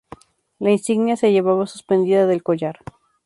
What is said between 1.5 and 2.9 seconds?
suspendida del collar.